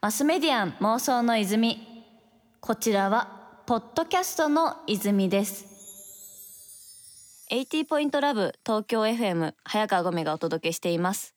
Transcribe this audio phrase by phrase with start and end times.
[0.00, 2.04] マスメディアン妄想の泉。
[2.60, 5.66] こちらはポッドキャストの泉です。
[7.50, 11.34] 80ポイントラブ東京 FM 早川ゴミがお届けしています。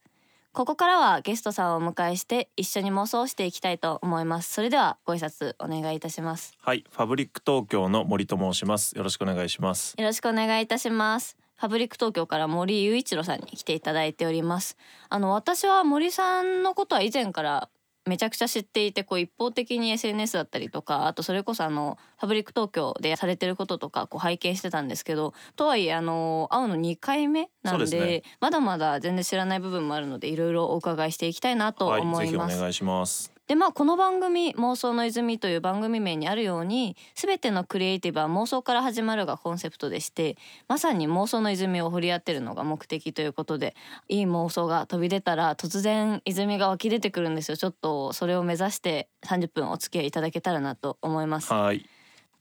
[0.54, 4.54] ここからはゲストさんをお迎えして一緒に妄想していきたいと思います。
[4.54, 6.56] それではご挨拶お願いいたします。
[6.62, 8.96] はい、ファブリック東京の森と申します。
[8.96, 9.96] よろしくお願いします。
[9.98, 14.76] よろしくお願いいたしますファブリック東京から森雄一郎さんに来ていただいております
[15.08, 17.70] あの私は森さんのことは以前から
[18.06, 32.52] めちゃくちゃ知っていてこう一方的に SNS だったりとかあとそれこそあのファブリック東京でされてることとかこう拝見してたんですけどとはいえあの会うの2回目なんでねまだまだ全然知らない部分もあるのでいろいろお伺いしていきたいなとはい、思います。
[32.52, 33.33] ぜひお願いします。
[33.48, 40.38] でまあこの番組「妄想の泉」という番組名にあるように全てのクリエイティブは妄想から始まるがコンセプトでして
[40.70, 43.76] まさに妄想の泉を掘り当てるのが目的ということで
[44.08, 51.52] いい妄想が飛び出たら突然泉が湧き出てくるんですよちょっとそれを目指して30分お付き合いいただけたらなと思います。
[51.52, 51.86] はい、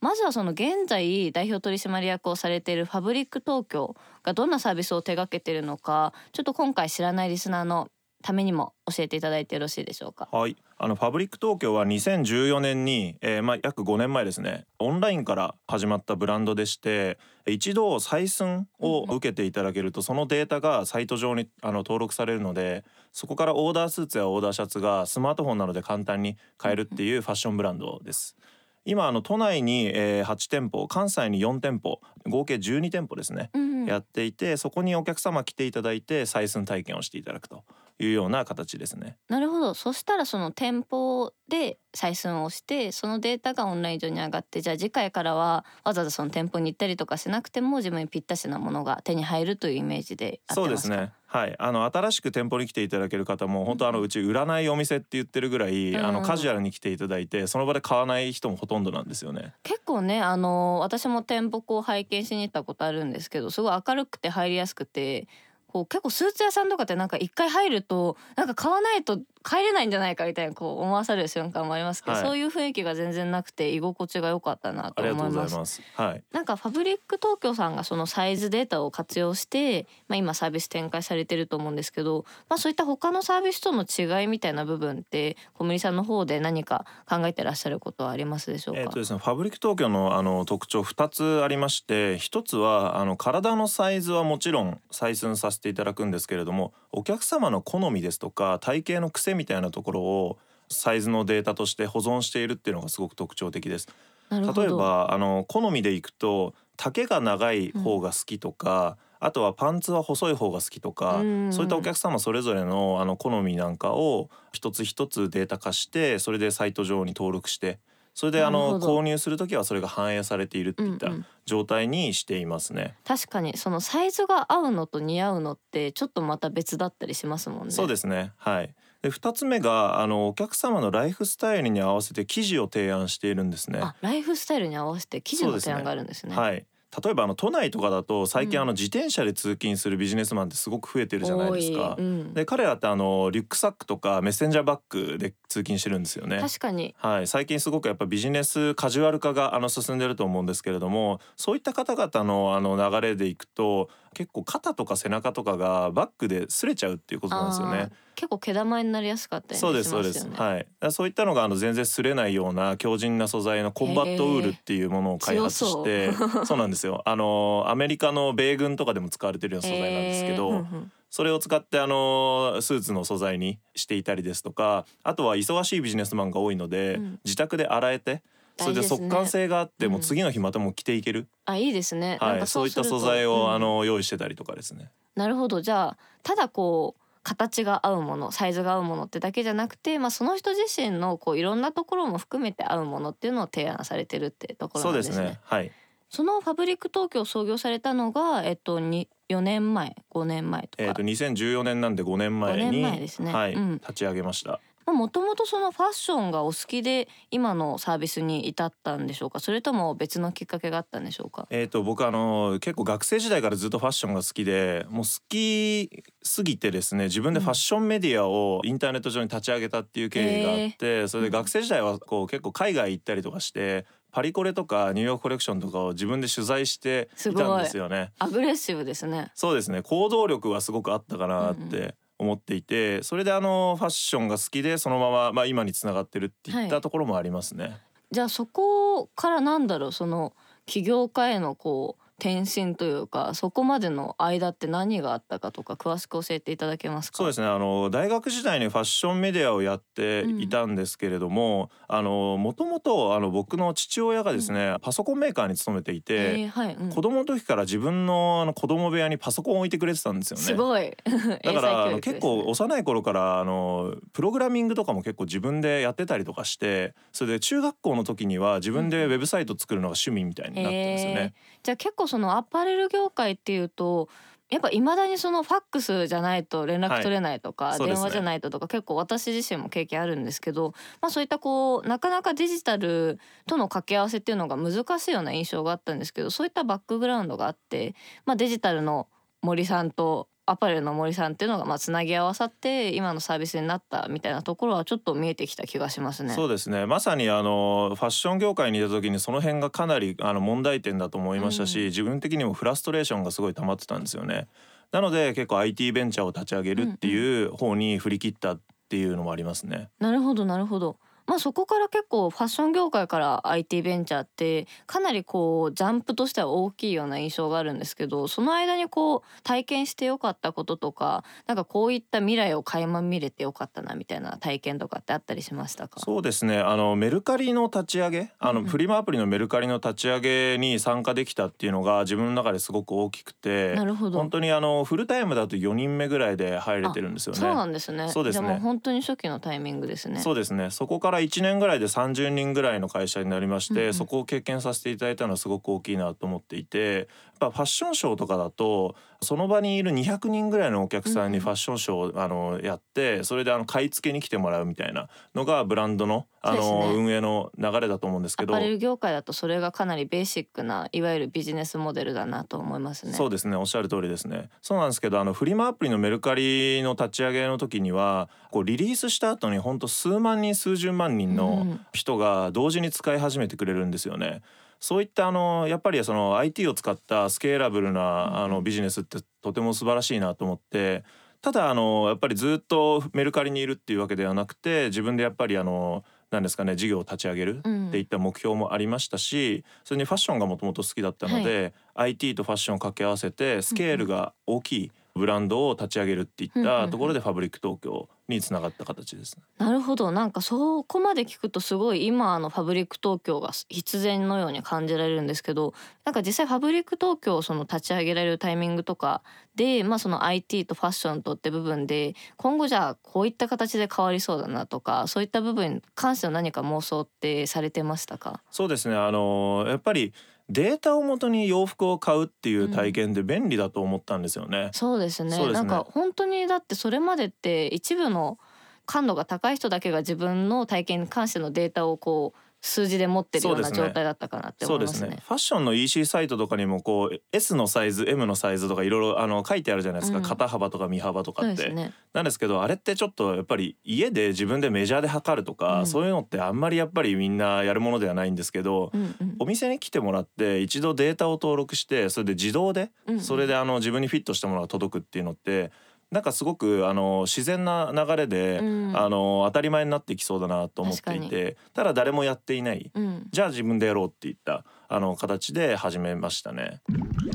[0.00, 7.88] まずはその現在代表取締役をされているファブリック東京がどんなサービスを手掛けているのかちょっと今回知らないリスナーの
[8.22, 10.28] ためにも教えていただいてよろしいでしょうか？
[10.32, 14.64] はい、あのファブリック東京は2014年に、えーまあ約5年前ですね。
[14.78, 28.36] オンラインから始まったブランドでして、一度採寸を受けていただけると、そのデータがサイト上にあの登録されるので、そこからオーダースーツやオーダーシャツがスマートフォンなどで簡単に買えるっていうファッションブランドです。
[28.84, 37.64] 今あの都内に、えー8店舗関西に4店舗合計12店舗ですね、うんやっていてそこにお客様来ていただいて採寸体験をしていただくと
[37.98, 39.16] いうような形ですね。
[39.28, 51.12] なるほどそしたらその店舗で採寸をしてそのデータがオンライン上に上がってじゃあ次回からはわざわざその店舗に行ったりとかしなくても自分にぴったしなものが手に入るというイメージでそうですすね。
[51.26, 59.54] はい、あの新しく店舗に来ていただける方も本当あのうち売らないお店って言ってるぐらい、あうんのカジュアルに来ていただいてその場で買わない人もほとんどなんですよね。
[59.62, 65.26] 結構ねあの私も店舗こう拝見しに行ったことあるんですけどすごい明るくて入りやすくて
[65.72, 75.58] こう結構スーツ屋さんとかってなんか一回入るとなんか買わないと帰れないんじゃないかみたいなこう思わされる瞬間もありますけど、はいそういう雰囲気が全然なくて居心地が良かったなとありがと思いますうござい。
[75.58, 75.82] ます。
[75.96, 76.22] はい。
[76.32, 100.38] なんかファブリック東京さんがそのサイズデータを活用して、まあ、今サービス展開されてると思うんですけど、まあ、そういった他のサービスとの違いみたいな部分って小森さんの方で何か考えてらっしゃることはありますでしょうか、えっ、とですね、ファブリック東京のあの特徴2つありまして1つはあの体のサイズはもちろん採寸させていただくんですけれどもお客様の好みですとか体型の癖みたいなところを
[100.68, 103.88] サイズのデータとして保存しているっていうのがすごく特徴的です。
[104.30, 117.78] 例えばあの好みでいくと丈が長い方が好きとか、あとはパンツは細い方が好きとか、うんそういったお客様それぞれのあの好みなんかを一つ一つデータ化してそれでサイト上に登録して
[118.14, 122.96] それであの購入する時はそれが反映されているっていったうんうん状態にしていますね。
[123.04, 127.72] 確かにそのサイズが合うのと似合うのってちょっとまた別だったりしますもんね。
[127.72, 128.72] そうですねはい
[129.02, 133.80] で2つ目があのお客様のライフスタイルに合わせて生地を提案しているんですね。
[133.82, 136.36] あライフスタイルに合わせて生地の提案があるんですね。
[136.36, 136.64] はい
[137.04, 141.96] 例えばあの都内とかだと最近うんあの自転車で通勤するビジネスマンってすごく増えてるじゃないですか。
[141.98, 146.38] うんで彼らってあのリュックサックとかメッセンジャーバッグで通勤してるんですよね。
[146.40, 157.90] 確かにはい、最近すごくやっぱビジネスカジュアル化があの進んでると思うんですけれどもそういった方々のあの流れでいくと結構肩とか背中とかがバッグで擦れちゃうっていうことなんですよね。
[158.22, 159.74] 結構毛玉になりやすかったりしそう。
[159.74, 160.28] ですすそうです。
[160.28, 160.58] はい。
[160.58, 166.12] だからそういったのがあの全然擦れないような強靭な素材のコンバットウールっていうものを開発して、
[166.46, 167.02] そうなんですよ。
[167.04, 178.22] あのアメリカの米軍とかでも使われてるような素材なんですけど、えーうんうんそれを使ってあのスーツの素材にしていたりですとか、あとは忙しいビジネスマンが多いので、うん自宅で洗えて。
[178.58, 182.10] それで大事ですね速乾性があって、も次の日またもう着ていける、あいいですね。
[182.10, 184.90] なんかはい、そういったすると素材を、うんあの用意してたりとかですね。
[185.14, 195.26] なるほどじゃあただこう形が合うものサイズが合うものってだけじゃなくて、まあ、その人自身のこういろんなところも含めて合うものっていうのを提案されてるってところそうんでなですね。
[195.26, 195.40] すね。
[195.44, 195.72] はい。
[196.08, 200.84] そのファブリック東京を創業されたのが、えっと、に4年前5年前とか。
[200.84, 204.60] えっ、と2014年なんで5年前5に年前ですねはい、うん立ち上げました。
[204.86, 209.40] もともとそのファッションがお好きで今のサービスに至ったんでしょうか？
[209.40, 211.46] それとも別のきっかけがあったんでしょうか？
[211.50, 228.12] えー、と僕あの結構学生時代からずっとファッションが好きでもう好きすぎてですね自分でファッションメディアをインターネット上に立ち上げたっていう経緯があって、それで学生時代はこう結構海外行ったりとかしてパリコレとかニューヨークコレクションとかを自分で取材していたんですよね。
[228.18, 229.30] アグレッシブですね。
[229.34, 229.82] そうですね。
[229.82, 237.78] 行動力はすごくあったかなって思っていてそれであのファッションが好きでそのまま、まあ、今につながってるっていっはいたところもありますね。
[238.10, 240.34] じゃあそこからなんだろうその
[240.66, 247.18] 起業家へのこう転身というかそこまでの間って何があったかとか詳しく教えていただけますか？
[247.18, 247.48] そうですね。
[247.48, 256.90] あの大学時代にファッションメディアをやっていたんですけれども、あのもともとあの僕の父親がですね、パソコンメーカーに勤めていて、えーはい、うん。
[256.90, 260.44] 子供の時から自分のあの子供部屋にパソコンを置いてくれてたんですよね。
[260.44, 260.96] すごい。
[261.42, 271.16] だからあの結構幼い頃からあのプログラミングとかも結構自分でやってたりとかしてそれで中学校の時には自分でウェブサイト作るのが趣味みたいになってるんですよえー。
[271.16, 271.34] ね。
[271.62, 274.10] じゃあ結構そのアパレル業界っていうと
[274.50, 277.80] やっぱいまだにそのファックスじゃないと連絡取れないとか、はい。
[277.80, 277.86] ね。
[277.86, 287.94] 電話じゃないととか結構私自身も経験あるんですけど、まあ、そういったこうなかなかデジタルとの掛け合わせっていうのが難しいような印象があったんですけどそういったバックグラウンドがあって、
[288.26, 289.08] まあ、デジタルの
[289.40, 296.34] 森さんとアパレルの森さんっていうのがまあつなぎ合わさって今のサービスになったみたいなところはちょっと見えてきた気がしますね。
[296.34, 304.48] そうですねまさにあのファッション業界にいた時にその辺がかなりあの問題点だと思いましたし、うん自分的にもフラストレーションがすごい溜まってたんですよね。
[304.92, 309.88] なので結構 IT ベンチャーを立ち上げるっていう方に振り切ったっていうのもありますね。
[309.98, 310.98] なるほどなるほど。
[311.26, 326.00] まあそこから結構ファッション業界から IT ベンチャーってかなりこうジャンプとしては大きいような印象があるんですけどその間にこう体験してよかったこととかなんかこういった未来を垣間見れてよかったなみたいな体験とかってあったりしましたか？
[326.00, 326.58] そうですね。
[326.58, 334.18] あのメルカリの立ち上げあのフリマアプリのメルカリの立ち上げに参加できたっていうのが自分の中ですごく大きくてなるほど。
[334.18, 337.40] 本当にあのフルタイムだと4人目ぐらいで入れてるんですよね。
[337.40, 338.08] そうなんですね。
[338.08, 338.48] そうですね。
[338.48, 340.20] もう本当に初期のタイミングですね。
[340.20, 340.70] そうですね。
[340.70, 343.94] そこから1年ぐらいで30人ぐらいの会社になりまして、うんうん。
[343.94, 347.06] そこを経験させていただいたのはすごく大きいなと思っていてやっ
[347.38, 356.78] ぱファッションショーとかだとその場にいる200人ぐらいのお客さんにファッションショーをあのやってそれであの買い付けに来てもらうみたいなのがブランドのあそうですね。
[356.92, 358.54] の運営の流れだと思うんですけど。
[358.54, 363.12] アパレル業界だとそれがかなりベーシックないわゆるビジネスモデルだなと思いますね。
[363.12, 363.56] そうですね。
[363.56, 364.50] おっしゃる通りですね。
[364.60, 371.86] そうなんですけどあのフリマアプリのメルカリの立ち上げの時にはこうリリースした後に本当数万人数十万人うのん。
[371.92, 374.42] 人が同時に使い始めてくれるんですよね。
[374.80, 381.04] そういったあのやっぱりその IT を使ったスケーラブルなあのビジネスってとても素晴らしいなと思って
[381.40, 387.88] ただあのやっぱりずっとメルカリにいるっていうわけではなくて自分でやっぱりあの何ですかね事業を立ち上げるうん。
[387.88, 399.36] っていった目標もありましたしそれにファッションがもともと好きだったので、IT とファッションを掛け合わせてスケールが大きいブランドを立ち上げるっていったところでファブリック東京につながった形です。
[399.58, 400.10] なるほど。
[400.10, 405.74] なんかそこまで聞くとすごい今のファブリック東京が必然のように感じられるんですけど
[406.06, 409.22] なんか実際ファブリック東京をその立ち上げられるタイミングとか
[409.54, 418.40] で、まあ、その IT とファッションとって部分で今後じゃあこういった形で変わりそうだなとかそういった部分に関しての何か妄想ってされてましたか？
[418.50, 418.96] そうですね。
[418.96, 420.14] あのやっぱり
[420.48, 424.70] データをもとに洋服を買うっていう体験って便利だと思ったんですよね。
[424.72, 428.38] そうですねですねなんか本当にだってそれまでって一部の
[428.86, 435.10] 感度が高い人だけが自分の体験に関してのデータをこう数字で持ってるような状態だったかなって思いますすね。
[435.10, 440.24] ねファッションの EC サイトとかにもこう S のサイズ M のサイズとかいろいろあの書いてあるじゃないですか、うん。
[440.24, 441.92] 肩幅とか身幅とかって、ね。
[442.12, 445.86] なんですけどあれってちょっとやっぱり家で自分でメジャーで測るとか、うん。
[445.88, 449.36] そういうのってあんまりやっぱりみんなやるものではないんですけど、うんうん。
[449.40, 453.20] お店に来てもらって一度データを登録してそれで自動でうんうん。
[453.20, 455.72] それであの自分にフィットしたものが届くっていうのって
[456.12, 458.82] なんかすごくあの自然な流れで、うん。
[458.94, 462.90] あの当たり前になってきそうだなと思っていてただ誰もやっていない。
[462.94, 466.82] うん、じゃあ自分でやろうっていったあの形で始めましたね。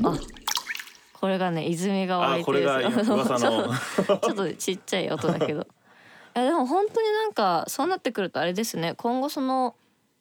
[0.04, 0.16] あ
[1.12, 3.74] これがね泉が湧いてる 噂の。
[3.74, 5.62] ちょっとちっちゃい音だけど。
[6.36, 8.94] いやでも本当になんかそうなってくるとあれですね。
[8.96, 9.74] 今後その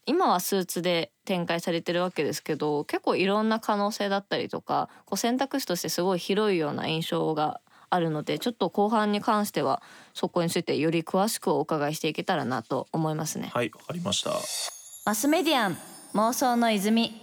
[0.08, 9.82] 今はスーツで展開されてるわけですけど結構いろんな可能性だったりとかこう選択肢としてすごい広いような印象があるのでちょっと後半に関しては
[10.14, 13.52] そこについてより詳しくお伺いしていけたらなと思いますね。
[13.54, 14.32] はいわかりました。
[15.06, 15.78] マスメディアン
[16.16, 17.14] 妄想の泉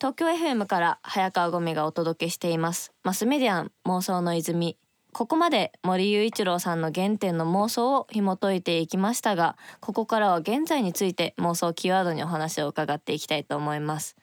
[0.00, 4.78] 東京 FM から早川ゴミがお届けしていますマスメディアン妄想の泉
[5.12, 14.16] ここまで森雄一郎さんの原点の妄想を紐解いていきましたがここからは現在について妄想キーワードにお話を伺っていきたいと思います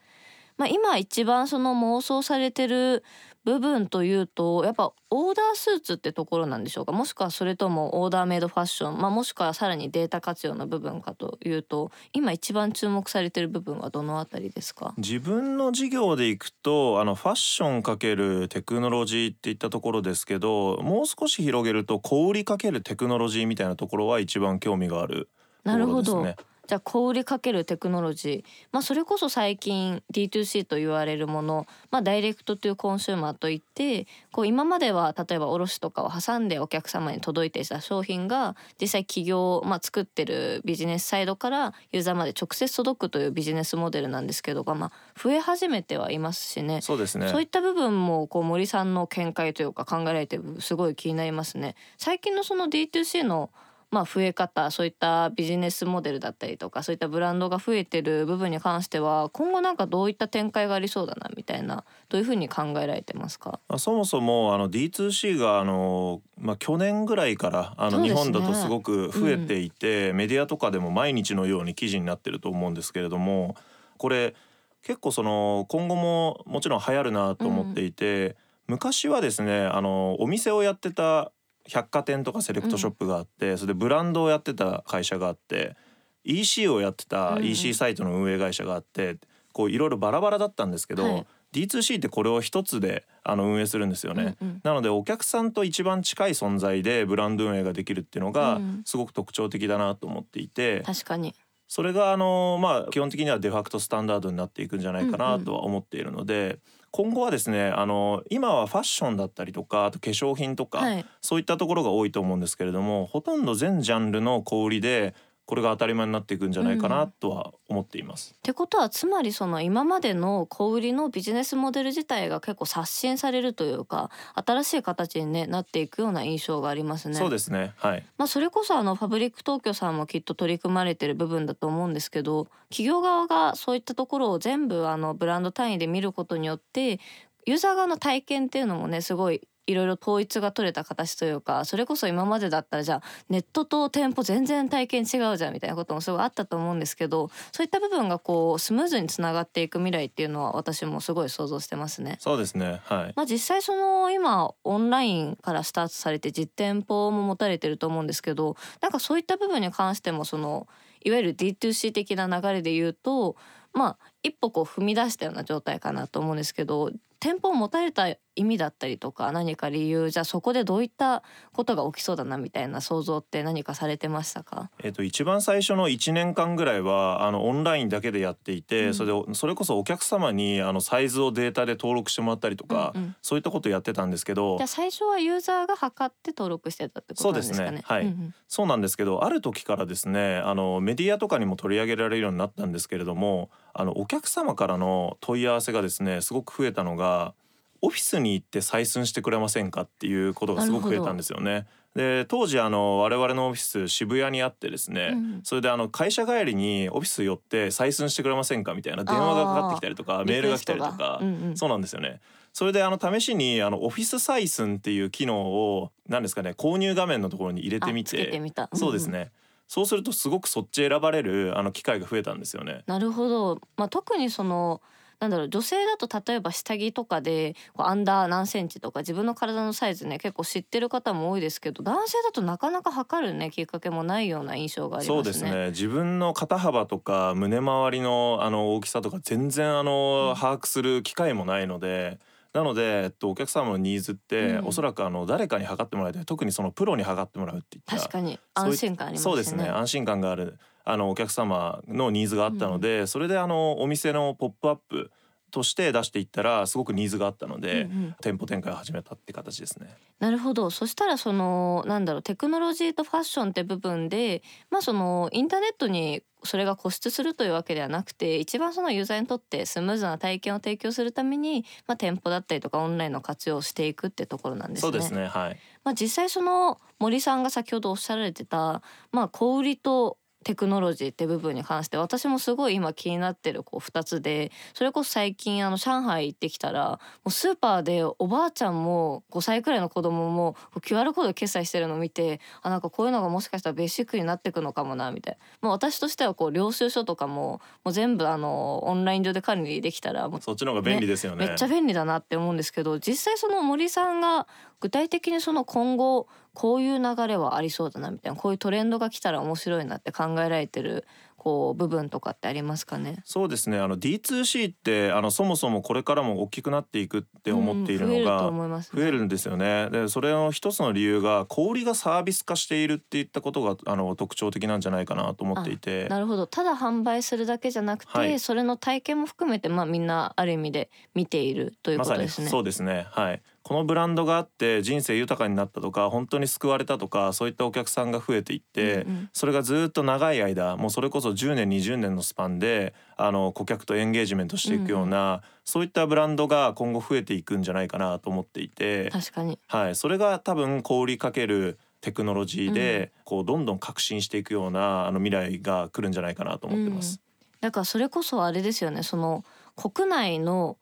[0.56, 3.04] まあ、今一番その妄想されてる
[3.44, 6.92] 部分というとやっぱオーダースーツってところなんでしょうか？
[6.92, 14.92] もしくはそれともオーダーメイドファッション、まあ、もしくはさらにデータ活用の部分かというと今一番注目されている部分はどのあたりですか？
[14.98, 25.30] 自分の事業でいくとあのファッションかけるテクノロジーっていったところですけどもう少し広げると小売りかけるテクノロジーみたいなところは一番興味がある
[25.64, 26.36] ところですね。
[26.68, 46.82] じゃあ小売りかけるテクノロジー、まあ、それこそ最近 D2C と言われるもの、まあ、ダイレクトというコンシューマーといってこう今までは例えば卸とかを挟んでお客様に届いていた商品が実際企業、まあ、作ってるビジネスサイドからユーザーまで直接届くというビジネスモデルなんですけどが、まあ、増え始めてはいますしね。
[46.82, 47.28] そうですね。
[47.28, 51.76] そういった部分もこう森さんの見解というか考えられてすごい気になりますね。
[51.96, 53.48] 最近のその D2C の
[53.90, 63.60] まあ、増え方そういったビジネスモデルだったりとかそういったブランドが増えてる部分に関しては今後なんかどういった展開がありそうだなみたいなどういうふうに考えられてますか？
[63.78, 73.56] そもそもあの D2C があの、まあ、去年ぐらいからあの、日本だとすごく増えていて、うん、メディアとかでも毎日のように記事になってると思うんですけれども
[73.96, 74.34] これ
[74.82, 78.34] 結構その今後ももちろん流行るなと思っていて、うん、
[78.74, 81.32] 昔はですねあのお店をやってた
[81.68, 85.76] 百貨店とかセレクトショップがあって、うん、それでブランドをやってた会社があって
[86.24, 89.18] EC をやってた EC サイトの運営会社があって、うんうん、
[89.52, 101.34] こういろいろバラバラだったんですけど、はい、D2C ってこれを一つであの運営するんですよね、うんうん、なのでお客さんと一番近い存在でブランド運営ができるっていうのがすごく特徴的だなと思っていて、確かに。
[101.70, 106.60] それがあのまあ基本的にはデファクトスタンダードになっていくんじゃないかなとは思っているので、うんうん
[106.90, 115.14] 今後はですねあの今はファッションだったりとかあと化粧品とか、はい、そういったところが多いと思うんですけれどもほとんど全ジャンルの小売りで
[115.48, 118.32] これが当たり前になっていくんじゃないかなとは思っています。
[118.32, 127.14] うん、ってことはつまりその今までの小売りのビジネスモデル自体が結構刷新されるというか新しい形に、ね、なっていくような印象がありますね。
[127.14, 137.00] そうですね、はいまあ、それこそあのファブリック東京さんもきっと取り組まれてる部分だと思うんですけど企業側がそういったところを全部あのブランド単位で見ることによって
[137.46, 152.16] ユーザー側の体験っていうのもねすごいいろいろ統一が取れた形というかそれこそ今までだったらじゃあネットと店舗全然体験違うじゃんみたいなこともすごいあったと思うんですけどそういった部分がこうスムーズにつながっていく未来っていうのは私もすごい想像してますね。
[152.18, 160.66] そうですねはいまあ、実際その今オンラインからスタートされて実店舗も持たれてると思うんですけどなんかそういった部分に関してもその
[161.04, 163.36] いわゆる D2C 的な流れで言うと
[163.72, 168.08] まあ一歩こう踏み出したような状態かなと思うんですけど店舗を持たれた
[168.38, 187.66] 意味だったりとか何か理由じゃあそこでどういったことが起きそうだなみたいな想像って何かされてましたか、えー、と一番最初の1年間ぐらいはあのオンラインだけでやっていて、うん、それでそれこそお客様にあのサイズをデータで登録してもらったりとか、うんうん、そういったことをやってたんですけどじゃあ最初はユーザーが測って登録してたってことなんですかね？
[187.66, 187.84] そうですね。
[187.84, 197.34] はい、うんうん、そうなんですけどある時からですねあのメディアとかにも取り上げられるようになったんですけれどもあのお客様からの問い合わせがですねすごく増えたのが
[197.80, 201.66] オフィスに行って採寸してくれませんかっていうことがすごく増えたんですよね。
[201.94, 212.20] で当時あの我々のオフィス渋谷にあってですね、うん、それであの会社帰りにオフィス寄って採寸してくれませんかみたいな電話がかかってきたりとかメールが来たりとか、うんうん、そうなんですよね。
[212.52, 219.30] それであの試しにあのオフィス採寸っていう機能を何ですかね購入画面のところに入れてみて、うん、そうですね。
[219.66, 222.84] そうするとすごくそっち選ばれるあの機会が増えたんですよね。
[222.86, 223.60] なるほど。
[223.76, 224.80] まあ特にその
[225.20, 235.16] なんだろう女性だと例えば下着とかでこうアンダー何センチとか自分の体のサイズね結構知ってる方も多いですけど男性だとなかなか測るねきっかけもないような印象がありますね。
[235.16, 235.66] そうですね。
[235.70, 242.18] 自分の肩幅とか胸周りのあの大きさとか全然あの、把握する機会もないので。
[242.54, 246.24] なので、えっと、お客様のニーズって、うん、おそらくあの誰かに測ってもらいたい。
[246.24, 248.40] 特にそのプロに測ってもらうっていった確かに。
[248.54, 249.30] 安心感ありますね。
[249.30, 249.68] そうですね。
[249.68, 250.58] 安心感がある
[250.90, 255.10] あのお客様のニーズがあったので、うん、それであのお店のポップアップ
[255.50, 259.94] として出していったらすごくニーズがあったので、うんうん、店舗展開を始めたって形ですね。
[260.18, 274.80] なるほどそしたらそのなんだろうテクノロジーとファッションって部分でまあそのインターネットにそれが固執するというわけではなくて一番そのユーザーにとってスムーズな体験を提供するために、まあ、店舗だったりとかオンラインの活用をしていくってところなんですね。
[274.80, 295.68] そうですねはいまあ、実際その森さんが先ほどおっしゃられてた、まあ、小売りとテクノロジーって部分に関して私もすごい今気になってるこう2つでそれこそ最近あの上海行ってきたらもうスーパーでおばあちゃんも5歳くらいの子供も QR コード決済してるのを見てあなんかこういうのがもしかしたらベーシックになっていくのかもなみたいな。
[295.68, 301.46] もう私としてはこう領収書とかももう全部あのオンライン上で管理できたらもうそっちの方が便利ですよね。
[301.46, 304.46] めっちゃ便利だなって思うんですけど実際その森さんが
[304.80, 311.04] 具体的にその今後こういう流れはありそうだなみたいなこういうトレンドが来たら面白いなって考えられてる
[311.36, 313.22] こう部分とかってありますかね？
[313.24, 313.78] そうですね。
[313.78, 318.50] あの D2C ってあのそもそもこれからも大きくなっていくって思っているのが、
[318.82, 319.88] 増えるんですよね。
[319.90, 326.08] でそれの一つの理由が小売がサービス化しているっていったことがあの特徴的なんじゃないかなと思っていて。
[326.08, 326.48] なるほど。
[326.48, 332.46] ただ販売するだけじゃなくて、はい、それの体験も含めて、まあ、みんなある意味で見ているということですね。
[332.46, 333.06] ま、そうですね。
[333.12, 357.20] はいこのブランドがあって人生豊かになったとか本当に救われたとかそういったお客さんが増えていって、うんうん、それがずっと長い間もうそれこそ10年20年のスパンであの顧客とエンゲージメントしていくような、そういったブランドが今後増えていくんじゃないかなと思っていて確かに、はい、それが多分小売かけるテクノロジーでこうどんどん革新していくようなあの未来が来るんじゃないかなと思ってます。
[357.42, 359.02] うん、だからそれこそあれですよね。
[359.02, 359.44] その
[359.76, 360.78] 国内の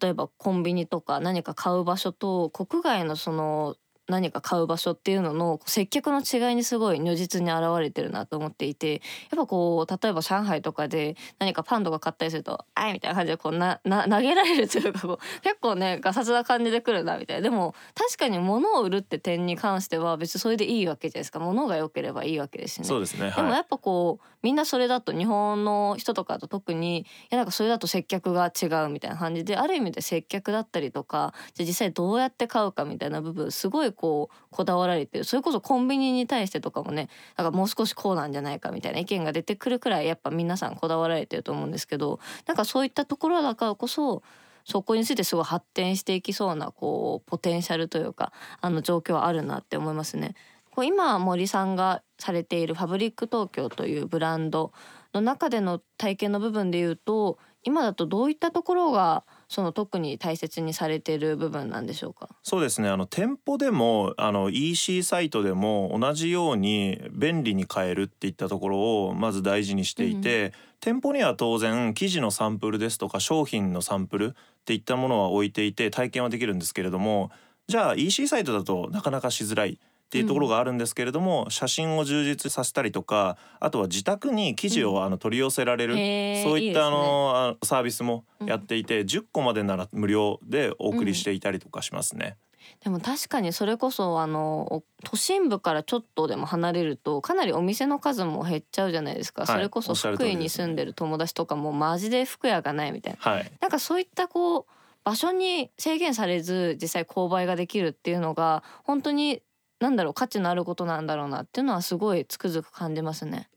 [0.00, 3.76] 例えばコンビニとか何か買う場所と国外のその
[4.08, 9.00] 何か買う場所っていうのの接客の違いにすごい如実に現れてるなと思っていてやっ
[9.36, 17.42] ぱこう例えば上海とかで何かパンとか買ったりすると「あい」みたいな感じでこうなな投げられるというかこう 結構ねガサツな感じで来るなみたいな。
[17.42, 21.38] でも確かに物を売るって点に関しては別にそれでいいわけじゃないですか。
[21.38, 22.84] 物が良ければいいわけですしね。
[22.84, 44.22] そうですね、でもやっぱこうみんなそれだと日本の人とかと特にいやなんかそれだと接客が違うみたいな感じである意味で接客だったりとかじゃ実際どうやって買うかみたいな部分すごいこうこだわられてるそれこそコンビニに対してとかもねなんかもう少しこうなんじゃないかみたいな意見が出てくるくらいやっぱ皆さんこだわられてると思うんですけどなんかそういったところだからこそ
[44.64, 50.34] そこについてすごい発展していきそうなこうポテンシャルというかあの状況はあるなって思いますね。
[50.70, 54.72] こう今森さんがされているファブリック東京というブランド
[55.14, 62.28] の中での体験の部分で言うと今だとどういったところがその特に大切にされている部分なんでしょうか？
[62.42, 62.88] そうですね。
[62.88, 74.32] あの店舗でもあの EC サイトでも同じように便利に買えるっていったところをまず大事にしていて、うん、店舗には当然生地のサンプルですとか商品のサンプルっ
[74.64, 77.30] ていったものは置いていて体験はできるんですけれども
[77.66, 79.78] じゃあ EC サイトだとなかなかしづらい。
[80.08, 92.38] っていうところがあるんですけれども、うん、写真を充実させたりとかあとは自宅に記事をあの取り寄せられる、うん、そういったあの、ね、サービスもやっていて、うん、10個までなら無料でお送りしていたりとかしますね。
[92.82, 104.64] でも確かにそれこそあの都心部からちょっとでも離れるとかなりお店の数も減っちゃうじゃないですか、はい、それこそ福井に住んでる友達とかもマジで服屋がないみたいな、はい、なんかそういったこう
[105.04, 109.42] 場所に制限されず実際購買ができるっていうのが本当に
[109.80, 113.48] なんだろう価値のあることなんだろうなっていうのはすごいつくづく感じますね。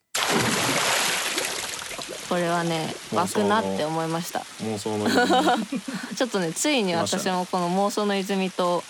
[2.29, 4.39] これはね湧くなって思いました。
[4.61, 5.09] 妄想の
[6.15, 8.83] ちょっとねついに私もこの妄想の泉と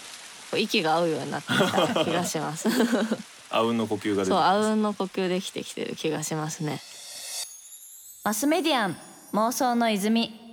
[0.55, 2.69] 息が合うようになってきた気がします。
[3.49, 6.81] あうんの呼吸がそうあうんの呼吸できてきてる気がしますね。
[8.23, 8.97] マスメディアン
[9.33, 10.50] 妄想の泉